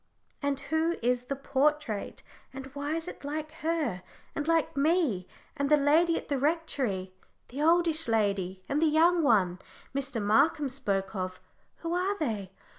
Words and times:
"And 0.41 0.59
who 0.59 0.95
is 1.03 1.25
the 1.25 1.35
portrait? 1.35 2.23
and 2.51 2.65
why 2.73 2.95
is 2.95 3.07
it 3.07 3.23
like 3.23 3.51
her, 3.61 4.01
and 4.33 4.47
like 4.47 4.75
me? 4.75 5.27
And 5.55 5.69
the 5.69 5.77
lady 5.77 6.17
at 6.17 6.27
the 6.27 6.39
Rectory 6.39 7.13
the 7.49 7.61
oldish 7.61 8.07
lady, 8.07 8.63
and 8.67 8.81
the 8.81 8.87
young 8.87 9.21
one 9.21 9.59
Mr. 9.93 10.19
Markham 10.19 10.69
spoke 10.69 11.13
of 11.15 11.39
who 11.81 11.93
are 11.93 12.17
they? 12.17 12.49